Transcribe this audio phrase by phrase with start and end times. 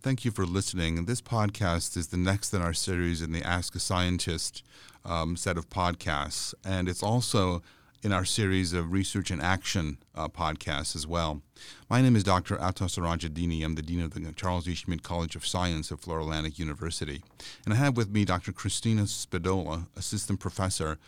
[0.00, 1.06] Thank you for listening.
[1.06, 4.62] This podcast is the next in our series in the Ask a Scientist
[5.04, 7.62] um, set of podcasts, and it's also
[8.04, 11.42] in our series of research and action uh, podcasts as well.
[11.90, 12.60] My name is Dr.
[12.62, 13.64] Ata Sarajedini.
[13.64, 14.76] I'm the Dean of the Charles E.
[14.76, 17.24] Schmidt College of Science at Florida Atlantic University.
[17.64, 18.52] And I have with me Dr.
[18.52, 20.98] Christina Spadola, Assistant Professor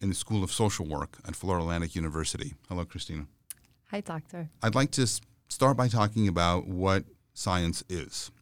[0.00, 2.54] in the School of Social Work at Florida Atlantic University.
[2.68, 3.26] Hello, Christina.
[3.92, 4.50] Hi, Doctor.
[4.60, 5.06] I'd like to
[5.48, 8.32] start by talking about what science is.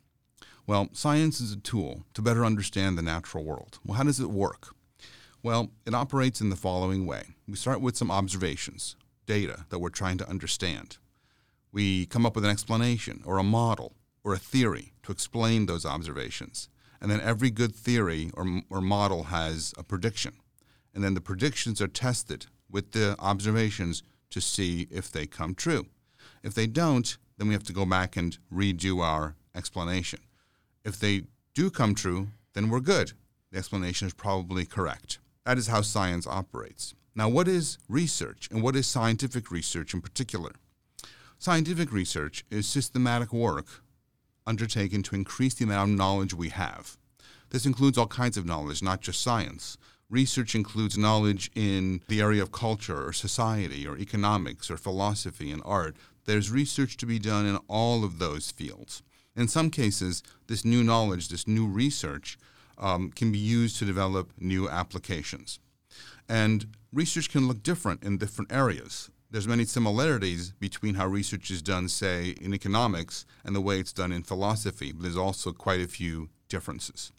[0.68, 3.78] Well, science is a tool to better understand the natural world.
[3.86, 4.74] Well, how does it work?
[5.42, 7.36] Well, it operates in the following way.
[7.48, 10.98] We start with some observations, data that we're trying to understand.
[11.72, 15.86] We come up with an explanation or a model or a theory to explain those
[15.86, 16.68] observations.
[17.00, 20.34] And then every good theory or, or model has a prediction.
[20.94, 25.86] And then the predictions are tested with the observations to see if they come true.
[26.42, 30.20] If they don't, then we have to go back and redo our explanation.
[30.88, 33.12] If they do come true, then we're good.
[33.52, 35.18] The explanation is probably correct.
[35.44, 36.94] That is how science operates.
[37.14, 40.52] Now, what is research and what is scientific research in particular?
[41.38, 43.82] Scientific research is systematic work
[44.46, 46.96] undertaken to increase the amount of knowledge we have.
[47.50, 49.76] This includes all kinds of knowledge, not just science.
[50.08, 55.60] Research includes knowledge in the area of culture or society or economics or philosophy and
[55.66, 55.96] art.
[56.24, 59.02] There's research to be done in all of those fields.
[59.36, 62.38] In some cases, this new knowledge, this new research,
[62.78, 65.58] um, can be used to develop new applications.
[66.28, 69.10] And research can look different in different areas.
[69.30, 73.92] There's many similarities between how research is done, say, in economics and the way it's
[73.92, 77.12] done in philosophy, but there's also quite a few differences.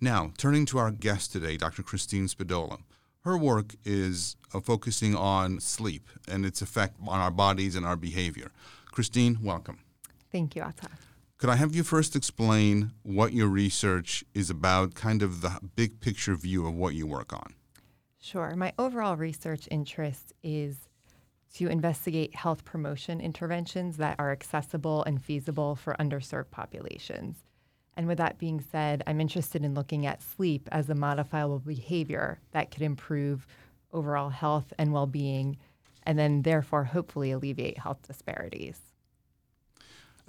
[0.00, 1.82] Now, turning to our guest today, Dr.
[1.82, 2.78] Christine Spadola.
[3.22, 7.96] Her work is uh, focusing on sleep and its effect on our bodies and our
[7.96, 8.50] behavior.
[8.86, 9.80] Christine, welcome.
[10.32, 10.88] Thank you, Atta.
[11.40, 15.98] Could I have you first explain what your research is about, kind of the big
[15.98, 17.54] picture view of what you work on?
[18.20, 18.54] Sure.
[18.54, 20.76] My overall research interest is
[21.54, 27.38] to investigate health promotion interventions that are accessible and feasible for underserved populations.
[27.96, 32.38] And with that being said, I'm interested in looking at sleep as a modifiable behavior
[32.50, 33.46] that could improve
[33.94, 35.56] overall health and well being,
[36.02, 38.89] and then therefore hopefully alleviate health disparities.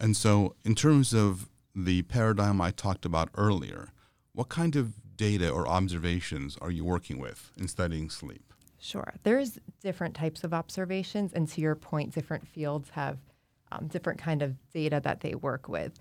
[0.01, 3.89] And so, in terms of the paradigm I talked about earlier,
[4.33, 8.51] what kind of data or observations are you working with in studying sleep?
[8.79, 9.13] Sure.
[9.21, 13.19] There's different types of observations, and to your point, different fields have
[13.71, 15.91] um, different kind of data that they work with.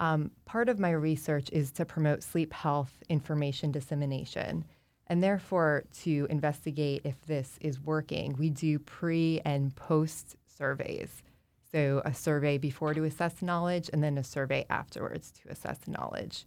[0.00, 4.66] Um, part of my research is to promote sleep health information dissemination.
[5.06, 11.22] And therefore, to investigate if this is working, we do pre and post surveys.
[11.72, 16.46] So, a survey before to assess knowledge, and then a survey afterwards to assess knowledge.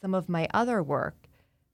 [0.00, 1.28] Some of my other work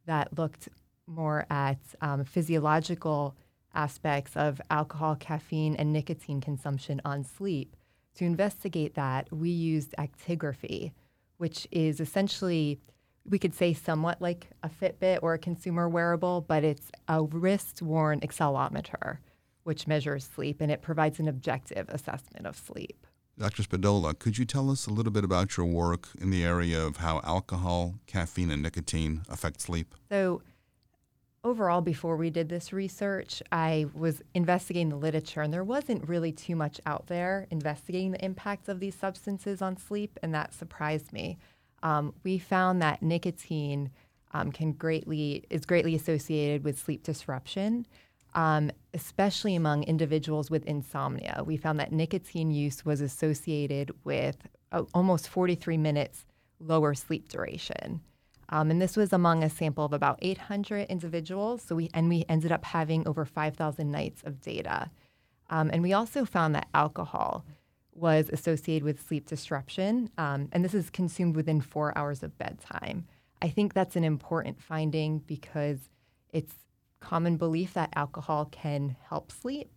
[0.06, 0.68] that looked
[1.06, 3.34] more at um, physiological
[3.74, 7.76] aspects of alcohol, caffeine, and nicotine consumption on sleep.
[8.16, 10.92] To investigate that, we used actigraphy,
[11.38, 12.78] which is essentially,
[13.28, 17.82] we could say somewhat like a Fitbit or a consumer wearable, but it's a wrist
[17.82, 19.18] worn accelerometer
[19.64, 23.06] which measures sleep, and it provides an objective assessment of sleep.
[23.36, 23.64] Dr.
[23.64, 26.98] Spadola, could you tell us a little bit about your work in the area of
[26.98, 29.94] how alcohol, caffeine, and nicotine affect sleep?
[30.08, 30.40] So,
[31.42, 36.30] overall, before we did this research, I was investigating the literature, and there wasn't really
[36.30, 41.12] too much out there investigating the impacts of these substances on sleep, and that surprised
[41.12, 41.38] me.
[41.82, 43.90] Um, we found that nicotine
[44.32, 47.86] um, can greatly is greatly associated with sleep disruption
[48.34, 51.42] um, especially among individuals with insomnia.
[51.44, 54.36] We found that nicotine use was associated with
[54.72, 56.24] uh, almost 43 minutes
[56.60, 58.00] lower sleep duration.
[58.48, 61.62] Um, and this was among a sample of about 800 individuals.
[61.62, 64.90] So we and we ended up having over 5,000 nights of data.
[65.50, 67.44] Um, and we also found that alcohol
[67.94, 73.06] was associated with sleep disruption, um, and this is consumed within four hours of bedtime.
[73.40, 75.78] I think that's an important finding because
[76.32, 76.54] it's
[77.00, 79.70] common belief that alcohol can help sleep.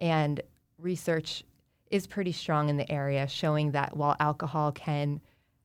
[0.00, 0.40] And
[0.78, 1.44] research
[1.90, 5.20] is pretty strong in the area showing that while alcohol can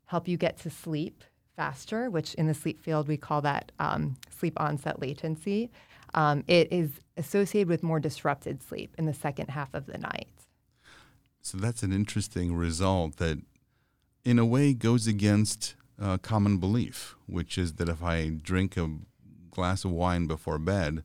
[0.06, 1.24] help you get to sleep
[1.56, 5.72] faster, which in the sleep field we call that um, sleep onset latency,
[6.14, 10.30] um, it is associated with more disrupted sleep in the second half of the night.
[11.42, 13.40] So that's an interesting result that,
[14.24, 18.90] in a way, goes against uh, common belief, which is that if I drink a
[19.60, 21.04] glass of wine before bed,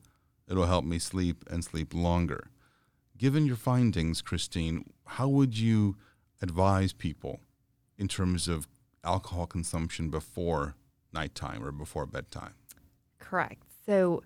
[0.48, 2.42] it'll help me sleep and sleep longer.
[3.16, 5.96] Given your findings, Christine, how would you
[6.40, 7.40] advise people
[7.98, 8.66] in terms of
[9.04, 10.74] alcohol consumption before
[11.12, 12.54] nighttime or before bedtime.
[13.18, 13.62] Correct.
[13.86, 14.22] So,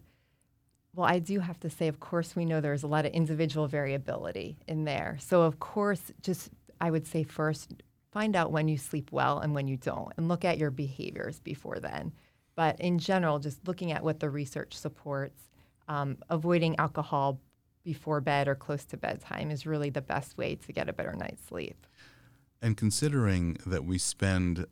[0.94, 3.68] well, I do have to say, of course, we know there's a lot of individual
[3.68, 5.18] variability in there.
[5.20, 7.74] So, of course, just I would say first,
[8.10, 11.40] find out when you sleep well and when you don't, and look at your behaviors
[11.40, 12.12] before then.
[12.58, 15.40] But in general, just looking at what the research supports,
[15.86, 17.38] um, avoiding alcohol
[17.84, 21.12] before bed or close to bedtime is really the best way to get a better
[21.12, 21.86] night's sleep.
[22.60, 24.66] And considering that we spend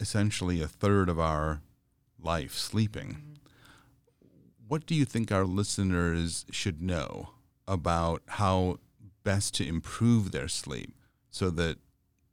[0.00, 1.60] essentially a third of our
[2.18, 4.26] life sleeping, mm-hmm.
[4.66, 7.34] what do you think our listeners should know
[7.66, 8.78] about how
[9.22, 10.94] best to improve their sleep
[11.30, 11.76] so that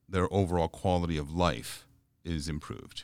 [0.07, 1.85] their overall quality of life
[2.23, 3.03] is improved?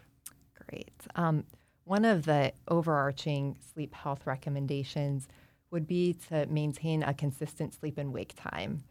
[0.69, 0.93] Great.
[1.15, 1.43] Um,
[1.83, 5.27] one of the overarching sleep health recommendations
[5.71, 8.83] would be to maintain a consistent sleep and wake time.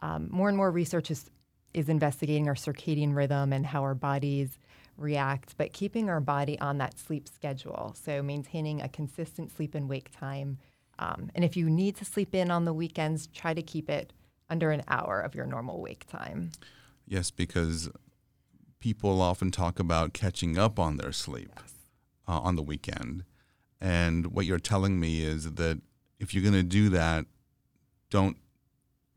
[0.00, 1.30] Um, more and more research is,
[1.74, 4.58] is investigating our circadian rhythm and how our bodies
[4.96, 7.94] react, but keeping our body on that sleep schedule.
[8.02, 10.58] So, maintaining a consistent sleep and wake time.
[10.98, 14.12] Um, and if you need to sleep in on the weekends, try to keep it
[14.48, 16.52] under an hour of your normal wake time.
[17.06, 17.90] Yes, because
[18.80, 21.75] people often talk about catching up on their sleep yes.
[22.28, 23.24] Uh, on the weekend.
[23.80, 25.80] And what you're telling me is that
[26.18, 27.26] if you're going to do that,
[28.10, 28.36] don't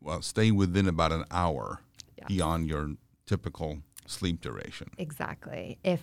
[0.02, 1.82] well stay within about an hour
[2.18, 2.28] yes.
[2.28, 2.92] beyond your
[3.26, 4.90] typical sleep duration.
[4.98, 5.78] Exactly.
[5.84, 6.02] If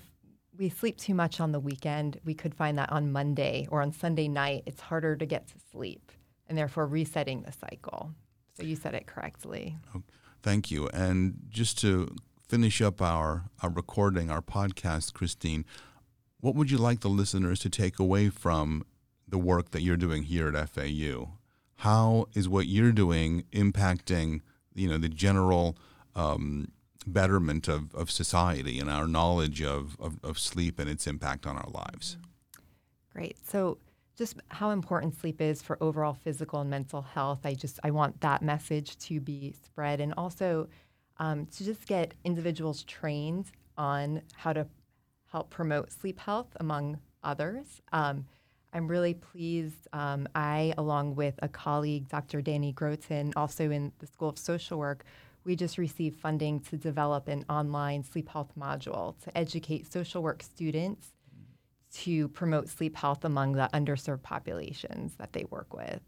[0.57, 3.93] we sleep too much on the weekend, we could find that on Monday or on
[3.93, 6.13] Sunday night, it's harder to get to sleep
[6.49, 8.13] and therefore resetting the cycle.
[8.55, 9.77] So you said it correctly.
[9.95, 10.03] Oh,
[10.43, 10.89] thank you.
[10.89, 12.15] And just to
[12.49, 15.65] finish up our, our recording, our podcast, Christine,
[16.41, 18.85] what would you like the listeners to take away from
[19.29, 21.31] the work that you're doing here at FAU?
[21.77, 24.41] How is what you're doing impacting,
[24.75, 25.77] you know, the general
[26.15, 26.69] um,
[27.07, 31.57] betterment of, of society and our knowledge of, of, of sleep and its impact on
[31.57, 32.17] our lives?
[33.13, 33.37] Great.
[33.47, 33.79] So
[34.17, 37.41] just how important sleep is for overall physical and mental health.
[37.45, 40.69] I just I want that message to be spread, and also
[41.19, 43.47] um, to just get individuals trained
[43.77, 44.67] on how to
[45.37, 47.83] help promote sleep health among others.
[47.93, 48.25] Um,
[48.73, 49.87] I'm really pleased.
[49.93, 52.41] Um, I, along with a colleague, Dr.
[52.41, 55.05] Danny Groton, also in the School of Social Work,
[55.45, 60.43] we just received funding to develop an online sleep health module to educate social work
[60.43, 61.09] students
[61.93, 66.01] to promote sleep health among the underserved populations that they work with.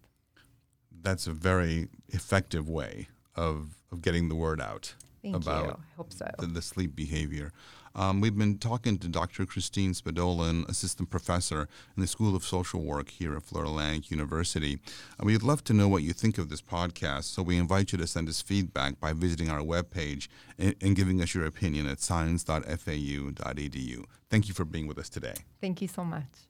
[1.03, 5.71] That's a very effective way of, of getting the word out Thank about you.
[5.71, 6.31] I hope so.
[6.39, 7.53] The, the sleep behavior.
[7.95, 9.45] Um, we've been talking to Dr.
[9.45, 14.79] Christine Spadola, assistant professor in the School of Social Work here at Florida Atlantic University.
[15.21, 17.99] Uh, we'd love to know what you think of this podcast, so we invite you
[17.99, 20.29] to send us feedback by visiting our webpage
[20.59, 24.05] and, and giving us your opinion at science.fau.edu.
[24.31, 25.35] Thank you for being with us today.
[25.61, 26.48] Thank you so much.